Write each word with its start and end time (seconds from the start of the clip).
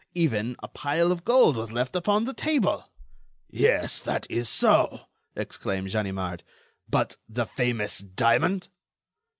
Even, 0.15 0.55
a 0.63 0.67
pile 0.67 1.11
of 1.11 1.23
gold 1.23 1.55
was 1.55 1.71
left 1.71 1.95
upon 1.95 2.23
the 2.25 2.33
table." 2.33 2.89
"Yes, 3.51 3.99
that 3.99 4.25
is 4.31 4.49
so," 4.49 5.01
exclaimed 5.35 5.91
Ganimard, 5.91 6.41
"but 6.89 7.17
the 7.29 7.45
famous 7.45 7.99
diamond?" 7.99 8.67